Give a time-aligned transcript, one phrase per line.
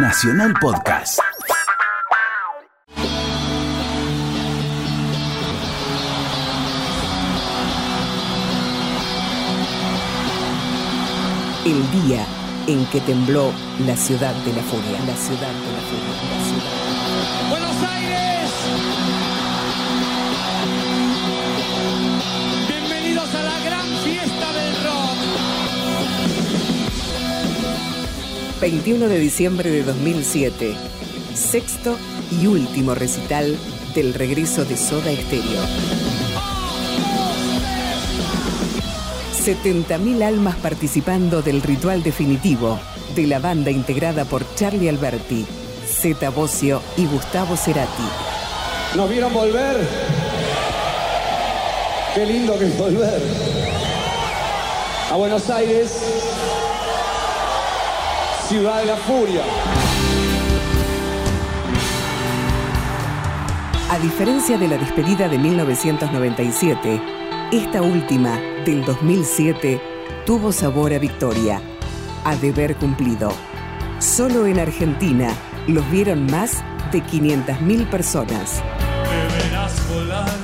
[0.00, 1.18] Nacional Podcast.
[11.64, 12.24] El día
[12.68, 13.50] en que tembló
[13.86, 17.57] la ciudad de la furia, la ciudad de la furia, la ciudad.
[28.60, 30.74] 21 de diciembre de 2007,
[31.32, 31.96] sexto
[32.40, 33.56] y último recital
[33.94, 35.62] del regreso de Soda Stereo.
[39.44, 42.80] 70.000 almas participando del ritual definitivo
[43.14, 45.46] de la banda integrada por Charlie Alberti,
[45.86, 48.08] Zeta Bocio y Gustavo Cerati.
[48.96, 49.76] ¿Nos vieron volver?
[52.12, 53.22] Qué lindo que es volver.
[55.12, 56.67] A Buenos Aires,
[58.48, 59.42] ciudad de la furia.
[63.90, 67.02] A diferencia de la despedida de 1997,
[67.52, 69.82] esta última, del 2007,
[70.24, 71.60] tuvo sabor a victoria,
[72.24, 73.32] a deber cumplido.
[73.98, 75.28] Solo en Argentina
[75.66, 78.62] los vieron más de 500.000 personas.
[79.10, 80.38] Deberás volar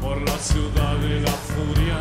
[0.00, 1.98] por la ciudad de la furia.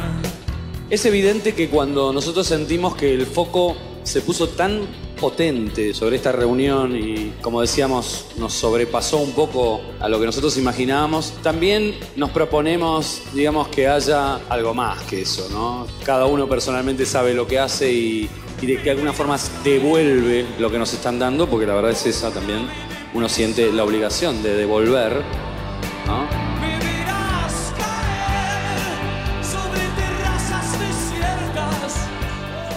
[0.90, 3.76] Es evidente que cuando nosotros sentimos que el foco
[4.10, 4.88] se puso tan
[5.20, 10.58] potente sobre esta reunión y, como decíamos, nos sobrepasó un poco a lo que nosotros
[10.58, 15.86] imaginábamos, también nos proponemos, digamos, que haya algo más que eso, ¿no?
[16.04, 18.30] Cada uno personalmente sabe lo que hace y,
[18.62, 22.32] de que alguna forma devuelve lo que nos están dando, porque la verdad es esa
[22.32, 22.68] también.
[23.14, 25.22] Uno siente la obligación de devolver,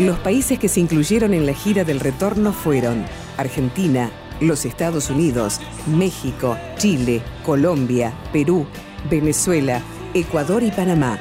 [0.07, 3.05] Los países que se incluyeron en la gira del retorno fueron
[3.37, 8.67] Argentina, los Estados Unidos, México, Chile, Colombia, Perú,
[9.09, 9.81] Venezuela,
[10.13, 11.21] Ecuador y Panamá.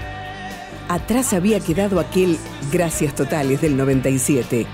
[0.89, 2.39] Atrás había quedado aquel
[2.71, 4.65] Gracias Totales del 97.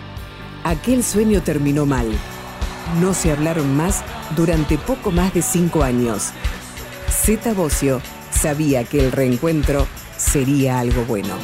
[0.63, 2.07] Aquel sueño terminó mal.
[3.01, 4.06] No se hablaron más
[4.38, 6.31] durante poco más de cinco años.
[7.09, 8.01] Zeta Bocio
[8.31, 9.85] sabía que el reencuentro
[10.16, 11.35] sería algo bueno.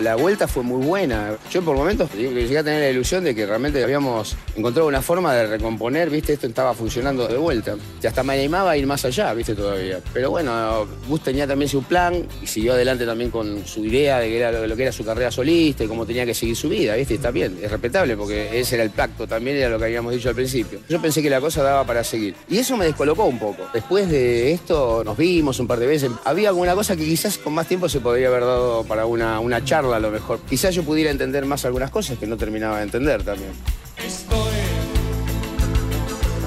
[0.00, 1.36] La vuelta fue muy buena.
[1.50, 5.34] Yo por momentos llegué a tener la ilusión de que realmente habíamos encontrado una forma
[5.34, 6.32] de recomponer, ¿viste?
[6.32, 7.76] Esto estaba funcionando de vuelta.
[8.02, 9.54] Y hasta me animaba a ir más allá, ¿viste?
[9.54, 10.00] Todavía.
[10.14, 14.28] Pero bueno, Gus tenía también su plan y siguió adelante también con su idea de
[14.28, 16.94] que era lo, que era su carrera solista y cómo tenía que seguir su vida,
[16.94, 17.14] ¿viste?
[17.14, 20.30] Está bien, es respetable porque ese era el pacto, también era lo que habíamos dicho
[20.30, 20.80] al principio.
[20.88, 22.34] Yo pensé que la cosa daba para seguir.
[22.48, 23.64] Y eso me descolocó un poco.
[23.74, 26.10] Después de esto nos vimos un par de veces.
[26.24, 29.89] Había alguna cosa que quizás con más tiempo se podría haber dado para una charla
[29.94, 30.40] a lo mejor.
[30.48, 33.52] Quizás yo pudiera entender más algunas cosas que no terminaba de entender también.
[33.96, 34.36] Estoy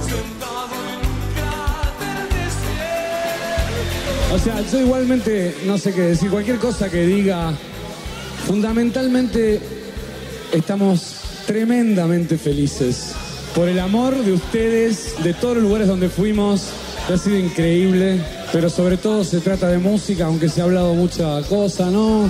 [0.07, 2.27] sentado en un cráter
[2.69, 4.33] desierto.
[4.33, 6.29] O sea, yo igualmente no sé qué decir.
[6.29, 7.53] Cualquier cosa que diga,
[8.47, 9.61] fundamentalmente
[10.51, 11.15] estamos
[11.45, 13.13] tremendamente felices
[13.55, 16.69] por el amor de ustedes, de todos los lugares donde fuimos.
[17.11, 18.19] Ha sido increíble,
[18.51, 22.29] pero sobre todo se trata de música, aunque se ha hablado mucha cosa, ¿no?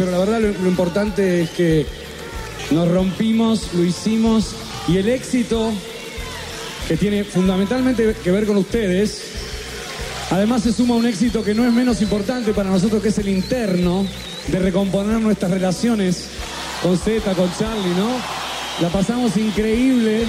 [0.00, 1.84] Pero la verdad lo, importante es que
[2.70, 4.54] nos rompimos, lo hicimos
[4.88, 5.74] y el éxito
[6.88, 9.20] que tiene fundamentalmente que ver con ustedes
[10.30, 13.28] Además se suma un éxito que no es menos importante para nosotros, que es el
[13.28, 14.06] interno
[14.46, 16.28] de recomponer nuestras relaciones
[16.82, 18.08] con Z, con Charlie, ¿no?
[18.80, 20.24] La pasamos increíble.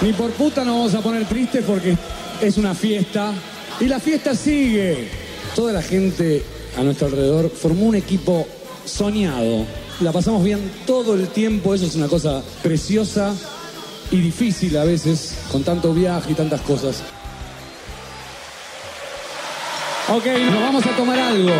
[0.00, 1.96] Ni por puta nos vamos a poner tristes porque
[2.40, 3.32] es una fiesta.
[3.80, 5.08] Y la fiesta sigue.
[5.54, 6.42] Toda la gente
[6.78, 8.46] a nuestro alrededor formó un equipo
[8.84, 9.66] soñado.
[10.00, 13.34] La pasamos bien todo el tiempo, eso es una cosa preciosa
[14.10, 17.02] y difícil a veces, con tanto viaje y tantas cosas.
[20.08, 21.52] Ok, nos vamos a tomar algo.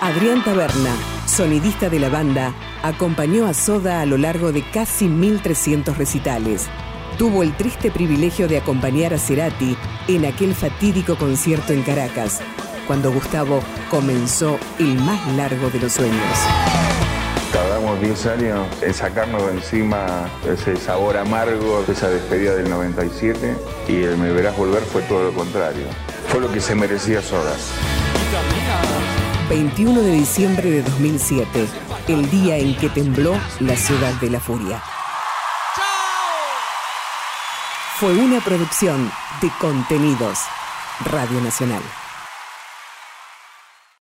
[0.00, 0.94] Adrián Taberna,
[1.26, 6.68] sonidista de la banda, acompañó a Soda a lo largo de casi 1.300 recitales.
[7.18, 9.76] Tuvo el triste privilegio de acompañar a Cerati
[10.08, 12.40] en aquel fatídico concierto en Caracas,
[12.86, 13.60] cuando Gustavo
[13.90, 16.38] comenzó el más largo de los sueños.
[17.52, 23.56] Tardamos 10 años en sacarnos de encima ese sabor amargo de esa despedida del 97
[23.88, 25.84] y el Me Verás Volver fue todo lo contrario.
[26.28, 27.72] Fue lo que se merecía Sodas.
[29.50, 31.66] 21 de diciembre de 2007,
[32.12, 34.82] el día en que tembló la ciudad de la furia.
[38.00, 39.12] fue una producción
[39.42, 40.38] de contenidos.
[41.04, 41.82] Radio Nacional.